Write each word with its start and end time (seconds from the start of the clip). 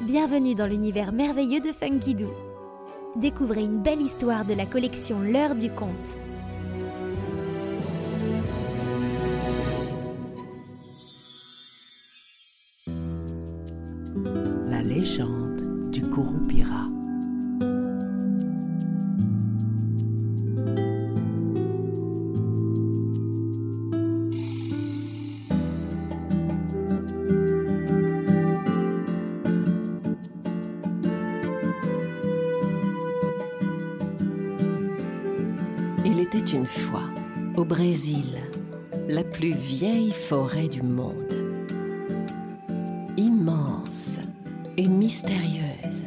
Bienvenue 0.00 0.54
dans 0.54 0.66
l'univers 0.66 1.12
merveilleux 1.12 1.60
de 1.60 1.72
Funky 1.72 2.14
Doo. 2.14 2.30
Découvrez 3.16 3.62
une 3.62 3.82
belle 3.82 4.00
histoire 4.00 4.44
de 4.44 4.54
la 4.54 4.66
collection 4.66 5.20
L'heure 5.20 5.54
du 5.54 5.70
conte. 5.70 5.94
La 14.68 14.82
légende 14.82 15.90
du 15.90 16.02
Kurupira. 16.02 16.99
Brésil, 37.70 38.34
la 39.08 39.22
plus 39.22 39.54
vieille 39.54 40.10
forêt 40.10 40.66
du 40.66 40.82
monde. 40.82 41.14
Immense 43.16 44.18
et 44.76 44.88
mystérieuse, 44.88 46.02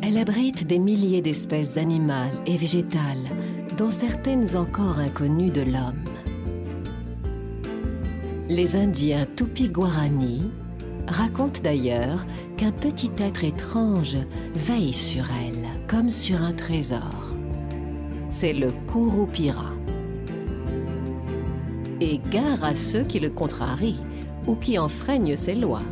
elle 0.00 0.16
abrite 0.16 0.64
des 0.64 0.78
milliers 0.78 1.20
d'espèces 1.20 1.76
animales 1.76 2.38
et 2.46 2.56
végétales, 2.56 3.28
dont 3.76 3.90
certaines 3.90 4.56
encore 4.56 5.00
inconnues 5.00 5.50
de 5.50 5.62
l'homme. 5.62 6.04
Les 8.48 8.76
Indiens 8.76 9.26
Tupi-Guarani 9.34 10.52
racontent 11.08 11.62
d'ailleurs 11.64 12.24
qu'un 12.56 12.70
petit 12.70 13.10
être 13.18 13.42
étrange 13.42 14.18
veille 14.54 14.92
sur 14.92 15.24
elle 15.44 15.66
comme 15.88 16.10
sur 16.10 16.40
un 16.40 16.52
trésor 16.52 17.32
c'est 18.32 18.54
le 18.54 18.72
Kurupira. 18.90 19.66
Et 22.04 22.20
gare 22.32 22.64
à 22.64 22.74
ceux 22.74 23.04
qui 23.04 23.20
le 23.20 23.30
contrarient 23.30 24.00
ou 24.48 24.56
qui 24.56 24.76
enfreignent 24.76 25.36
ses 25.36 25.54
lois. 25.54 25.84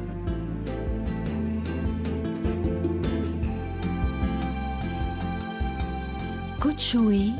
Kuchui 6.61 7.33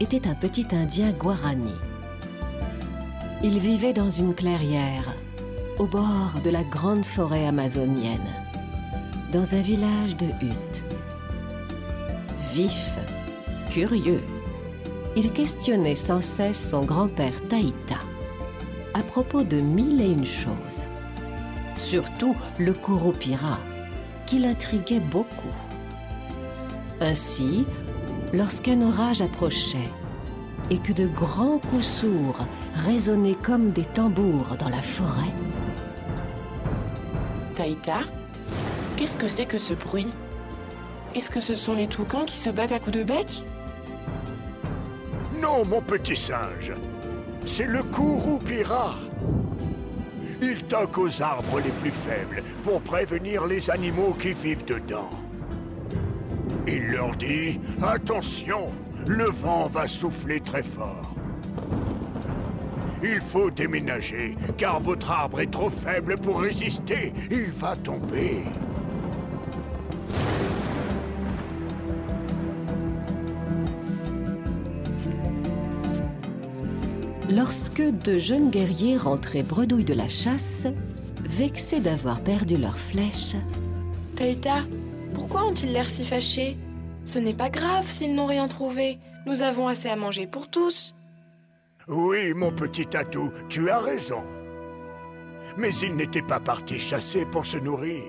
était 0.00 0.26
un 0.26 0.34
petit 0.34 0.66
Indien 0.72 1.12
Guarani. 1.12 1.76
Il 3.44 3.60
vivait 3.60 3.92
dans 3.92 4.10
une 4.10 4.34
clairière, 4.34 5.14
au 5.78 5.86
bord 5.86 6.34
de 6.42 6.50
la 6.50 6.64
grande 6.64 7.04
forêt 7.04 7.46
amazonienne, 7.46 8.18
dans 9.32 9.54
un 9.54 9.60
village 9.60 10.16
de 10.16 10.26
huttes. 10.44 10.82
Vif, 12.52 12.98
curieux, 13.70 14.24
il 15.14 15.30
questionnait 15.30 15.94
sans 15.94 16.20
cesse 16.20 16.70
son 16.70 16.84
grand-père 16.84 17.40
Taïta 17.48 18.07
à 18.98 19.02
propos 19.02 19.44
de 19.44 19.60
mille 19.60 20.00
et 20.00 20.10
une 20.10 20.26
choses. 20.26 20.82
Surtout 21.76 22.34
le 22.58 22.72
Kurupira, 22.72 23.58
qui 24.26 24.40
l'intriguait 24.40 25.00
beaucoup. 25.00 25.54
Ainsi, 27.00 27.64
lorsqu'un 28.32 28.82
orage 28.82 29.22
approchait 29.22 29.90
et 30.70 30.78
que 30.78 30.92
de 30.92 31.06
grands 31.06 31.58
coups 31.58 31.84
sourds 31.84 32.44
résonnaient 32.74 33.36
comme 33.40 33.70
des 33.70 33.84
tambours 33.84 34.56
dans 34.58 34.68
la 34.68 34.82
forêt, 34.82 35.32
Taïta 37.54 38.00
Qu'est-ce 38.96 39.16
que 39.16 39.28
c'est 39.28 39.46
que 39.46 39.58
ce 39.58 39.74
bruit? 39.74 40.08
Est-ce 41.14 41.30
que 41.30 41.40
ce 41.40 41.54
sont 41.54 41.74
les 41.74 41.86
toucans 41.86 42.24
qui 42.24 42.36
se 42.36 42.50
battent 42.50 42.72
à 42.72 42.80
coups 42.80 42.98
de 42.98 43.04
bec? 43.04 43.44
Non, 45.40 45.64
mon 45.64 45.80
petit 45.80 46.16
singe. 46.16 46.72
C'est 47.50 47.66
le 47.66 47.82
Kurupira. 47.82 48.94
Il 50.42 50.62
toque 50.64 50.98
aux 50.98 51.22
arbres 51.22 51.60
les 51.60 51.70
plus 51.70 51.90
faibles 51.90 52.42
pour 52.62 52.82
prévenir 52.82 53.46
les 53.46 53.70
animaux 53.70 54.14
qui 54.16 54.34
vivent 54.34 54.66
dedans. 54.66 55.10
Il 56.66 56.90
leur 56.92 57.16
dit 57.16 57.58
Attention, 57.82 58.68
le 59.06 59.24
vent 59.24 59.66
va 59.66 59.88
souffler 59.88 60.40
très 60.40 60.62
fort. 60.62 61.14
Il 63.02 63.20
faut 63.20 63.50
déménager, 63.50 64.36
car 64.58 64.78
votre 64.78 65.10
arbre 65.10 65.40
est 65.40 65.50
trop 65.50 65.70
faible 65.70 66.18
pour 66.18 66.42
résister. 66.42 67.14
Il 67.30 67.50
va 67.52 67.74
tomber. 67.76 68.44
Lorsque 77.38 77.80
de 77.80 78.18
jeunes 78.18 78.50
guerriers 78.50 78.96
rentraient 78.96 79.44
bredouilles 79.44 79.84
de 79.84 79.94
la 79.94 80.08
chasse, 80.08 80.66
vexés 81.20 81.78
d'avoir 81.78 82.20
perdu 82.20 82.56
leurs 82.56 82.78
flèches, 82.78 83.36
Taïta, 84.16 84.64
pourquoi 85.14 85.44
ont-ils 85.46 85.72
l'air 85.72 85.88
si 85.88 86.04
fâchés? 86.04 86.56
Ce 87.04 87.20
n'est 87.20 87.34
pas 87.34 87.48
grave 87.48 87.86
s'ils 87.86 88.16
n'ont 88.16 88.26
rien 88.26 88.48
trouvé. 88.48 88.98
Nous 89.24 89.42
avons 89.42 89.68
assez 89.68 89.88
à 89.88 89.94
manger 89.94 90.26
pour 90.26 90.48
tous. 90.48 90.96
Oui, 91.86 92.34
mon 92.34 92.50
petit 92.50 92.86
tatou, 92.86 93.30
tu 93.48 93.70
as 93.70 93.78
raison. 93.78 94.22
Mais 95.56 95.72
ils 95.76 95.94
n'étaient 95.94 96.22
pas 96.22 96.40
partis 96.40 96.80
chasser 96.80 97.24
pour 97.24 97.46
se 97.46 97.56
nourrir. 97.56 98.02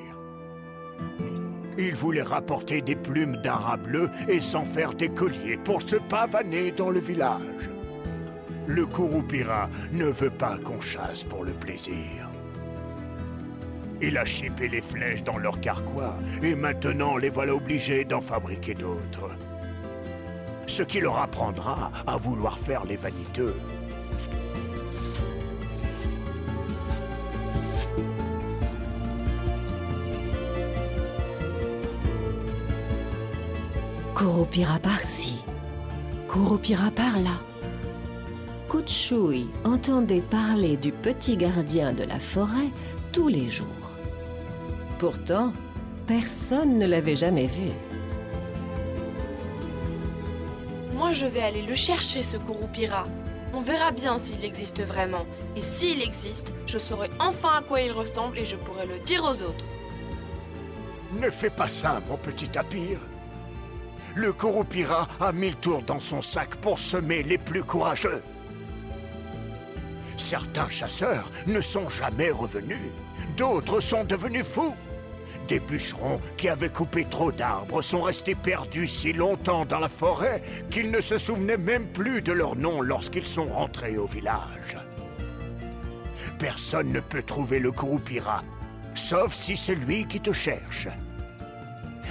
Ils 1.78 1.96
voulaient 1.96 2.24
rapporter 2.24 2.82
des 2.82 2.96
plumes 2.96 3.38
d'ara 3.44 3.78
bleu 3.78 4.10
et 4.28 4.40
s'en 4.40 4.66
faire 4.66 4.96
des 4.96 5.10
colliers 5.10 5.58
pour 5.58 5.84
se 5.84 5.98
pavaner 5.98 6.72
dans 6.72 6.90
le 6.90 7.00
village. 7.00 7.70
Le 8.70 8.86
Kurupira 8.86 9.68
ne 9.92 10.06
veut 10.06 10.30
pas 10.30 10.56
qu'on 10.64 10.80
chasse 10.80 11.24
pour 11.24 11.44
le 11.44 11.54
plaisir. 11.54 12.30
Il 14.00 14.16
a 14.16 14.24
chippé 14.24 14.68
les 14.68 14.82
flèches 14.82 15.24
dans 15.24 15.40
leur 15.40 15.60
carquois 15.60 16.14
et 16.44 16.54
maintenant 16.54 17.18
les 17.18 17.30
voilà 17.30 17.56
obligés 17.56 18.06
d'en 18.06 18.22
fabriquer 18.22 18.76
d'autres. 18.76 19.32
Ce 20.68 20.84
qui 20.84 21.00
leur 21.00 21.18
apprendra 21.18 21.92
à 22.06 22.16
vouloir 22.18 22.60
faire 22.60 22.86
les 22.86 22.96
vaniteux. 22.96 23.56
Kurupira 34.16 34.78
par-ci, 34.78 35.40
Kurupira 36.28 36.92
par-là. 36.92 37.49
Kuchui 38.70 39.48
entendait 39.66 40.22
parler 40.22 40.78
du 40.78 40.92
petit 40.92 41.38
gardien 41.38 41.92
de 41.92 42.04
la 42.04 42.20
forêt 42.20 42.70
tous 43.12 43.28
les 43.28 43.50
jours. 43.50 43.66
Pourtant, 45.00 45.54
personne 46.06 46.78
ne 46.78 46.86
l'avait 46.86 47.16
jamais 47.16 47.48
vu. 47.48 47.72
Moi, 50.94 51.14
je 51.14 51.26
vais 51.26 51.42
aller 51.42 51.64
le 51.64 51.74
chercher, 51.74 52.22
ce 52.22 52.38
Kurupira. 52.38 53.06
On 53.56 53.60
verra 53.60 53.92
bien 53.92 54.20
s'il 54.20 54.46
existe 54.46 54.82
vraiment. 54.84 55.26
Et 55.56 55.64
s'il 55.64 56.04
existe, 56.04 56.54
je 56.68 56.78
saurai 56.78 57.10
enfin 57.20 57.58
à 57.58 57.62
quoi 57.64 57.82
il 57.82 57.92
ressemble 57.92 58.38
et 58.38 58.46
je 58.46 58.56
pourrai 58.56 58.86
le 58.86 59.00
dire 59.04 59.24
aux 59.24 59.42
autres. 59.42 59.66
Ne 61.20 61.32
fais 61.32 61.50
pas 61.50 61.68
ça, 61.68 62.00
mon 62.08 62.18
petit 62.18 62.48
tapir. 62.48 63.00
Le 64.14 64.32
Kurupira 64.32 65.08
a 65.20 65.32
mille 65.32 65.56
tours 65.56 65.82
dans 65.82 66.00
son 66.00 66.22
sac 66.22 66.56
pour 66.58 66.78
semer 66.78 67.24
les 67.24 67.40
plus 67.40 67.64
courageux. 67.64 68.22
Certains 70.30 70.70
chasseurs 70.70 71.32
ne 71.48 71.60
sont 71.60 71.90
jamais 71.90 72.30
revenus. 72.30 72.92
D'autres 73.36 73.80
sont 73.80 74.04
devenus 74.04 74.46
fous. 74.46 74.76
Des 75.48 75.60
bûcherons 75.60 76.22
qui 76.38 76.50
avaient 76.50 76.70
coupé 76.70 77.06
trop 77.06 77.32
d'arbres 77.32 77.82
sont 77.82 78.04
restés 78.04 78.36
perdus 78.36 78.86
si 78.86 79.12
longtemps 79.12 79.66
dans 79.66 79.80
la 79.80 79.90
forêt 79.90 80.44
qu'ils 80.70 80.92
ne 80.92 81.02
se 81.02 81.18
souvenaient 81.18 81.58
même 81.58 81.88
plus 81.88 82.22
de 82.22 82.32
leur 82.32 82.56
nom 82.56 82.82
lorsqu'ils 82.82 83.26
sont 83.26 83.48
rentrés 83.48 83.98
au 83.98 84.06
village. 84.06 84.78
Personne 86.38 86.92
ne 86.92 87.00
peut 87.00 87.24
trouver 87.24 87.58
le 87.58 87.72
Kurupira, 87.72 88.44
sauf 88.94 89.34
si 89.34 89.58
c'est 89.58 89.74
lui 89.74 90.06
qui 90.06 90.20
te 90.20 90.32
cherche. 90.32 90.90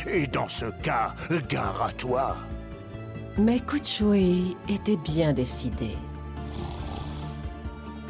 Et 0.09 0.27
dans 0.27 0.49
ce 0.49 0.67
cas, 0.83 1.15
gare 1.49 1.83
à 1.83 1.93
toi. 1.93 2.37
Mais 3.39 3.61
Kuchui 3.61 4.57
était 4.69 4.97
bien 4.97 5.33
décidé. 5.33 5.93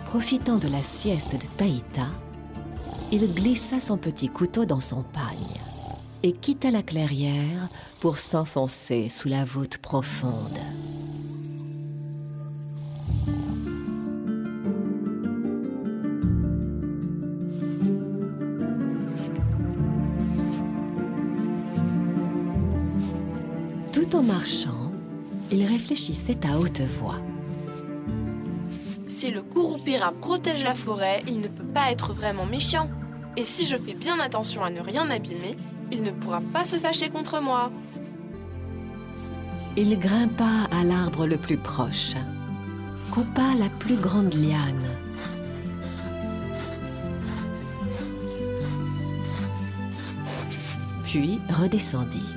Profitant 0.09 0.57
de 0.57 0.69
la 0.69 0.83
sieste 0.83 1.33
de 1.33 1.47
Taïta, 1.59 2.07
il 3.13 3.31
glissa 3.35 3.79
son 3.79 3.99
petit 3.99 4.31
couteau 4.31 4.65
dans 4.65 4.81
son 4.81 5.03
pagne 5.03 5.61
et 6.23 6.33
quitta 6.33 6.71
la 6.71 6.83
clairière 6.83 7.69
pour 8.01 8.17
s'enfoncer 8.17 9.11
sous 9.11 9.29
la 9.29 9.45
voûte 9.45 9.77
profonde. 9.77 10.59
Tout 23.93 24.17
en 24.17 24.23
marchant, 24.23 24.91
il 25.53 25.67
réfléchissait 25.67 26.39
à 26.51 26.59
haute 26.59 26.81
voix. 26.81 27.21
Si 29.19 29.33
le 29.33 29.43
Kurupira 29.43 30.13
protège 30.13 30.63
la 30.63 30.77
forêt, 30.77 31.25
il 31.27 31.41
ne 31.41 31.49
peut 31.49 31.67
pas 31.75 31.91
être 31.91 32.13
vraiment 32.13 32.47
méchant. 32.47 32.89
Et 33.37 33.45
si 33.45 33.67
je 33.67 33.77
fais 33.77 33.95
bien 33.95 34.21
attention 34.21 34.63
à 34.63 34.71
ne 34.71 34.81
rien 34.81 35.11
abîmer, 35.11 35.57
il 35.91 36.05
ne 36.05 36.13
pourra 36.13 36.41
pas 36.53 36.63
se 36.63 36.77
fâcher 36.77 37.09
contre 37.09 37.41
moi. 37.41 37.73
Il 39.77 39.99
grimpa 39.99 40.69
à 40.71 40.85
l'arbre 40.85 41.27
le 41.27 41.37
plus 41.37 41.57
proche, 41.57 42.15
coupa 43.11 43.57
la 43.59 43.69
plus 43.81 43.97
grande 43.97 44.35
liane. 44.35 44.89
Puis 51.03 51.41
redescendit. 51.49 52.37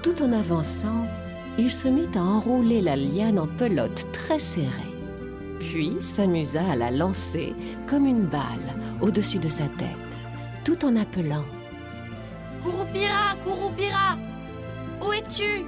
Tout 0.00 0.22
en 0.22 0.30
avançant, 0.30 1.08
il 1.58 1.70
se 1.70 1.88
mit 1.88 2.08
à 2.16 2.22
enrouler 2.22 2.80
la 2.80 2.96
liane 2.96 3.38
en 3.38 3.46
pelote 3.46 4.06
très 4.12 4.38
serrée, 4.38 4.94
puis 5.60 5.96
s'amusa 6.00 6.62
à 6.72 6.76
la 6.76 6.90
lancer 6.90 7.54
comme 7.86 8.06
une 8.06 8.24
balle 8.24 8.74
au-dessus 9.00 9.38
de 9.38 9.48
sa 9.48 9.64
tête, 9.64 9.88
tout 10.64 10.84
en 10.84 10.96
appelant. 10.96 11.44
Kurupira, 12.62 13.36
Kurupira 13.44 14.18
Où 15.00 15.12
es-tu? 15.12 15.64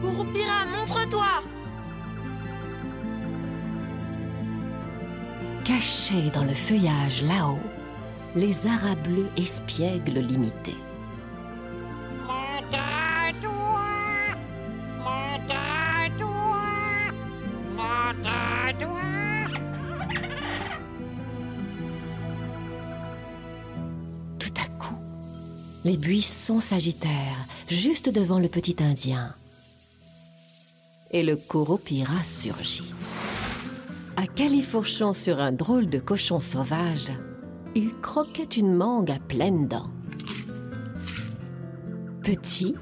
Kurupira, 0.00 0.66
montre-toi. 0.76 1.42
Cachés 5.64 6.30
dans 6.32 6.44
le 6.44 6.54
feuillage 6.54 7.22
là-haut, 7.22 7.58
les 8.34 8.66
aras 8.66 8.94
bleus 8.96 9.28
espiègles 9.36 10.20
l'imitaient. 10.20 10.85
Les 25.86 25.96
buissons 25.96 26.58
s'agitèrent 26.58 27.46
juste 27.68 28.08
devant 28.08 28.40
le 28.40 28.48
petit 28.48 28.74
Indien. 28.80 29.32
Et 31.12 31.22
le 31.22 31.36
Kurupira 31.36 32.24
surgit. 32.24 32.92
À 34.16 34.26
califourchant 34.26 35.12
sur 35.12 35.38
un 35.38 35.52
drôle 35.52 35.88
de 35.88 36.00
cochon 36.00 36.40
sauvage, 36.40 37.12
il 37.76 37.94
croquait 38.00 38.42
une 38.42 38.74
mangue 38.74 39.12
à 39.12 39.20
pleines 39.20 39.68
dents. 39.68 39.92
Petit, 42.24 42.74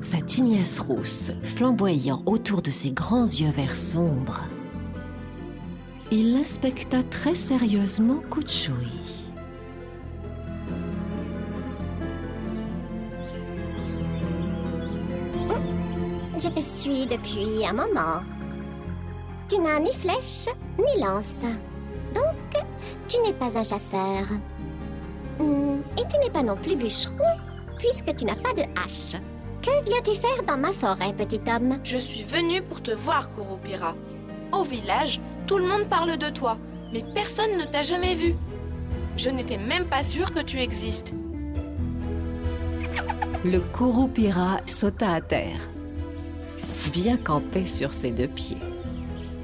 sa 0.00 0.20
tignasse 0.20 0.80
rousse 0.80 1.30
flamboyant 1.44 2.24
autour 2.26 2.60
de 2.60 2.72
ses 2.72 2.90
grands 2.90 3.28
yeux 3.28 3.52
verts 3.52 3.76
sombres, 3.76 4.42
il 6.10 6.34
inspecta 6.34 7.04
très 7.04 7.36
sérieusement 7.36 8.20
Kuchui. 8.32 9.17
Je 16.40 16.48
te 16.48 16.60
suis 16.60 17.06
depuis 17.06 17.66
un 17.66 17.72
moment. 17.72 18.22
Tu 19.48 19.58
n'as 19.58 19.80
ni 19.80 19.92
flèche 19.92 20.46
ni 20.78 21.02
lance. 21.02 21.42
Donc, 22.14 22.62
tu 23.08 23.16
n'es 23.22 23.32
pas 23.32 23.58
un 23.58 23.64
chasseur. 23.64 24.24
Hmm, 25.38 25.80
Et 25.96 26.02
tu 26.08 26.18
n'es 26.18 26.30
pas 26.30 26.42
non 26.42 26.56
plus 26.56 26.76
bûcheron, 26.76 27.16
puisque 27.78 28.14
tu 28.16 28.24
n'as 28.24 28.36
pas 28.36 28.52
de 28.54 28.62
hache. 28.84 29.20
Que 29.62 29.84
viens-tu 29.84 30.12
faire 30.14 30.42
dans 30.46 30.56
ma 30.56 30.72
forêt, 30.72 31.12
petit 31.12 31.40
homme? 31.50 31.78
Je 31.82 31.98
suis 31.98 32.22
venue 32.22 32.62
pour 32.62 32.82
te 32.82 32.92
voir, 32.92 33.30
Kurupira. 33.32 33.94
Au 34.52 34.62
village, 34.62 35.20
tout 35.46 35.58
le 35.58 35.66
monde 35.66 35.88
parle 35.88 36.16
de 36.16 36.28
toi, 36.30 36.56
mais 36.92 37.04
personne 37.14 37.56
ne 37.58 37.64
t'a 37.64 37.82
jamais 37.82 38.14
vu. 38.14 38.34
Je 39.16 39.30
n'étais 39.30 39.58
même 39.58 39.86
pas 39.86 40.02
sûre 40.04 40.30
que 40.32 40.40
tu 40.40 40.58
existes. 40.60 41.12
Le 43.44 43.58
Kurupira 43.76 44.60
sauta 44.66 45.12
à 45.14 45.20
terre, 45.20 45.60
bien 46.92 47.16
campé 47.16 47.66
sur 47.66 47.92
ses 47.92 48.10
deux 48.10 48.28
pieds. 48.28 48.58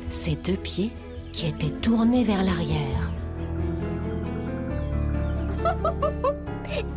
Ses 0.08 0.36
deux 0.36 0.56
pieds 0.56 0.92
qui 1.32 1.46
étaient 1.48 1.74
tournés 1.80 2.24
vers 2.24 2.42
l'arrière. 2.42 3.10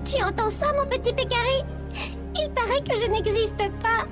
Tu 0.05 0.23
entends 0.23 0.49
ça, 0.49 0.67
mon 0.73 0.85
petit 0.89 1.13
pécari? 1.13 1.63
Il 2.39 2.49
paraît 2.51 2.81
que 2.81 2.97
je 2.97 3.11
n'existe 3.11 3.57
pas. 3.57 4.07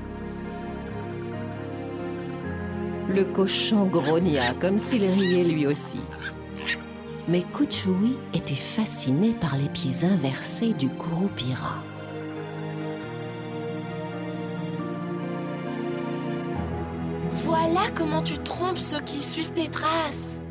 Le 3.07 3.23
cochon 3.23 3.85
grogna 3.85 4.53
comme 4.55 4.79
s'il 4.79 5.05
riait 5.05 5.43
lui 5.43 5.67
aussi. 5.67 6.01
Mais 7.27 7.43
Kuchui 7.53 8.17
était 8.33 8.55
fasciné 8.55 9.31
par 9.39 9.55
les 9.57 9.69
pieds 9.69 10.03
inversés 10.03 10.73
du 10.73 10.89
Kurupira. 10.89 11.77
Voilà 17.45 17.91
comment 17.95 18.23
tu 18.23 18.39
trompes 18.39 18.79
ceux 18.79 19.01
qui 19.01 19.23
suivent 19.23 19.51
tes 19.51 19.67
traces. 19.67 20.41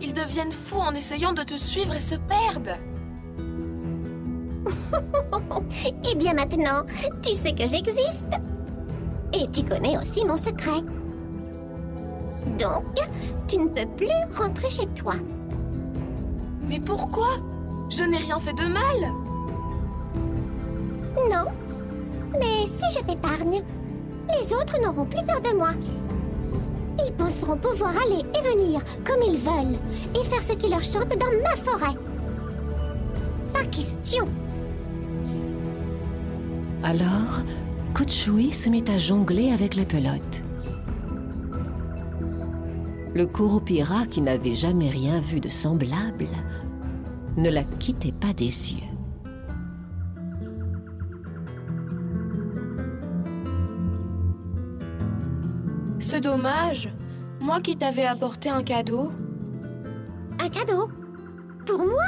Ils 0.00 0.14
deviennent 0.14 0.50
fous 0.50 0.78
en 0.78 0.94
essayant 0.94 1.34
de 1.34 1.42
te 1.42 1.58
suivre 1.58 1.94
et 1.94 2.00
se 2.00 2.14
perdent. 2.14 2.76
Eh 6.10 6.14
bien 6.16 6.34
maintenant, 6.34 6.82
tu 7.22 7.34
sais 7.34 7.52
que 7.52 7.66
j'existe. 7.66 8.34
Et 9.32 9.48
tu 9.50 9.62
connais 9.62 9.98
aussi 9.98 10.24
mon 10.24 10.36
secret. 10.36 10.82
Donc, 12.58 12.96
tu 13.46 13.58
ne 13.58 13.68
peux 13.68 13.86
plus 13.96 14.36
rentrer 14.36 14.70
chez 14.70 14.86
toi. 14.86 15.14
Mais 16.66 16.80
pourquoi? 16.80 17.28
Je 17.90 18.04
n'ai 18.04 18.16
rien 18.16 18.38
fait 18.40 18.54
de 18.54 18.66
mal. 18.66 19.12
Non. 21.30 21.50
Mais 22.40 22.66
si 22.66 22.98
je 22.98 23.04
t'épargne, 23.04 23.62
les 24.40 24.52
autres 24.52 24.80
n'auront 24.80 25.06
plus 25.06 25.24
peur 25.24 25.40
de 25.40 25.56
moi. 25.56 25.70
Ils 27.04 27.12
penseront 27.12 27.56
pouvoir 27.56 27.90
aller 27.90 28.22
et 28.34 28.56
venir 28.56 28.80
comme 29.04 29.22
ils 29.22 29.38
veulent 29.38 29.78
et 30.14 30.24
faire 30.24 30.42
ce 30.42 30.52
qui 30.54 30.68
leur 30.68 30.82
chante 30.82 31.16
dans 31.18 31.42
ma 31.42 31.56
forêt. 31.56 31.96
Pas 33.52 33.64
question. 33.64 34.28
Alors, 36.82 37.40
Kuchui 37.94 38.52
se 38.52 38.68
mit 38.68 38.84
à 38.88 38.98
jongler 38.98 39.52
avec 39.52 39.74
les 39.74 39.84
pelotes. 39.84 40.44
Le 43.14 43.26
Kurupira, 43.26 44.06
qui 44.06 44.20
n'avait 44.20 44.54
jamais 44.54 44.90
rien 44.90 45.20
vu 45.20 45.40
de 45.40 45.48
semblable, 45.48 46.28
ne 47.36 47.50
la 47.50 47.64
quittait 47.64 48.12
pas 48.12 48.32
des 48.32 48.44
yeux. 48.44 48.97
C'est 56.10 56.22
dommage. 56.22 56.88
Moi 57.38 57.60
qui 57.60 57.76
t'avais 57.76 58.06
apporté 58.06 58.48
un 58.48 58.62
cadeau. 58.62 59.10
Un 60.40 60.48
cadeau? 60.48 60.88
Pour 61.66 61.80
moi? 61.80 62.06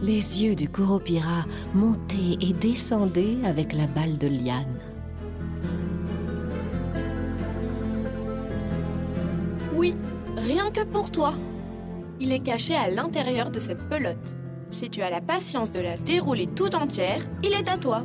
Les 0.00 0.44
yeux 0.44 0.54
du 0.54 0.68
Kurupira 0.68 1.44
montaient 1.74 2.38
et 2.40 2.52
descendaient 2.52 3.38
avec 3.44 3.72
la 3.72 3.88
balle 3.88 4.16
de 4.16 4.28
liane. 4.28 4.78
Oui, 9.74 9.96
rien 10.36 10.70
que 10.70 10.84
pour 10.84 11.10
toi. 11.10 11.34
Il 12.20 12.30
est 12.30 12.44
caché 12.44 12.76
à 12.76 12.90
l'intérieur 12.90 13.50
de 13.50 13.58
cette 13.58 13.88
pelote. 13.88 14.36
Si 14.70 14.88
tu 14.88 15.02
as 15.02 15.10
la 15.10 15.20
patience 15.20 15.72
de 15.72 15.80
la 15.80 15.96
dérouler 15.96 16.46
tout 16.46 16.76
entière, 16.76 17.26
il 17.42 17.54
est 17.54 17.68
à 17.68 17.76
toi. 17.76 18.04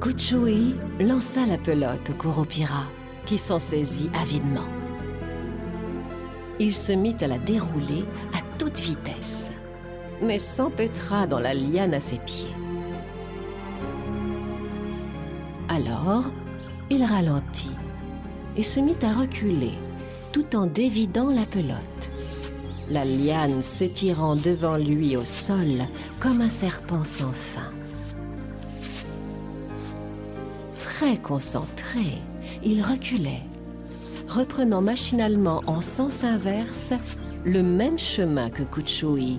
Kuchui 0.00 0.76
lança 1.00 1.46
la 1.46 1.56
pelote 1.56 2.10
au 2.10 2.12
Kurupira, 2.12 2.84
qui 3.24 3.38
s'en 3.38 3.58
saisit 3.58 4.10
avidement. 4.14 4.68
Il 6.60 6.74
se 6.74 6.92
mit 6.92 7.16
à 7.20 7.26
la 7.26 7.38
dérouler 7.38 8.04
à 8.34 8.40
toute 8.58 8.78
vitesse, 8.78 9.50
mais 10.22 10.38
s'empêtra 10.38 11.26
dans 11.26 11.40
la 11.40 11.54
liane 11.54 11.94
à 11.94 12.00
ses 12.00 12.18
pieds. 12.18 12.54
Alors, 15.68 16.30
il 16.90 17.02
ralentit 17.02 17.76
et 18.56 18.62
se 18.62 18.80
mit 18.80 18.96
à 19.02 19.12
reculer, 19.12 19.72
tout 20.32 20.56
en 20.56 20.66
dévidant 20.66 21.30
la 21.30 21.46
pelote. 21.46 22.10
La 22.90 23.04
liane 23.04 23.62
s'étirant 23.62 24.36
devant 24.36 24.76
lui 24.76 25.16
au 25.16 25.24
sol 25.24 25.86
comme 26.20 26.40
un 26.42 26.48
serpent 26.50 27.02
sans 27.02 27.32
fin. 27.32 27.70
Très 30.98 31.18
concentré, 31.18 32.22
il 32.64 32.80
reculait, 32.80 33.42
reprenant 34.28 34.80
machinalement 34.80 35.62
en 35.66 35.82
sens 35.82 36.24
inverse 36.24 36.94
le 37.44 37.62
même 37.62 37.98
chemin 37.98 38.48
que 38.48 38.62
Kuchui, 38.62 39.38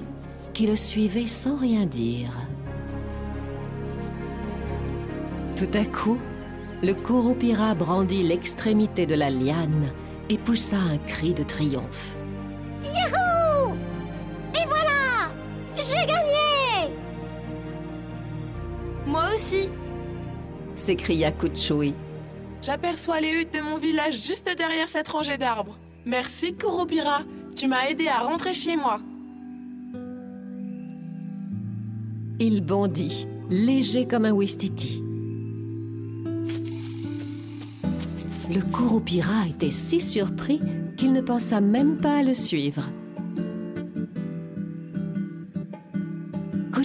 qui 0.54 0.68
le 0.68 0.76
suivait 0.76 1.26
sans 1.26 1.58
rien 1.58 1.88
dire. 1.88 2.30
Tout 5.56 5.72
à 5.74 5.84
coup, 5.84 6.20
le 6.84 6.94
Kurupira 6.94 7.74
brandit 7.74 8.22
l'extrémité 8.22 9.08
de 9.08 9.16
la 9.16 9.32
liane 9.32 9.92
et 10.30 10.38
poussa 10.38 10.78
un 10.78 11.00
cri 11.08 11.34
de 11.34 11.42
triomphe. 11.42 12.16
Youhou 12.84 13.74
Et 14.54 14.68
voilà! 14.68 15.32
J'ai 15.76 16.06
gagné! 16.06 16.94
Moi 19.08 19.24
aussi 19.36 19.70
s'écria 20.78 21.32
Kuchui. 21.32 21.94
J'aperçois 22.62 23.20
les 23.20 23.32
huttes 23.32 23.54
de 23.54 23.62
mon 23.62 23.78
village 23.78 24.26
juste 24.26 24.50
derrière 24.58 24.90
cette 24.90 25.08
rangée 25.08 25.38
d'arbres. 25.38 25.78
Merci 26.06 26.56
Kurupira, 26.56 27.22
tu 27.56 27.68
m'as 27.68 27.88
aidé 27.90 28.08
à 28.08 28.20
rentrer 28.20 28.54
chez 28.54 28.76
moi. 28.76 29.00
Il 32.40 32.62
bondit, 32.62 33.28
léger 33.50 34.06
comme 34.08 34.26
un 34.26 34.32
Wistiti. 34.32 35.02
Le 38.54 38.62
Kurupira 38.62 39.48
était 39.50 39.72
si 39.72 40.00
surpris 40.00 40.62
qu'il 40.96 41.12
ne 41.12 41.22
pensa 41.22 41.60
même 41.60 41.98
pas 41.98 42.20
à 42.20 42.24
le 42.24 42.34
suivre. 42.34 42.84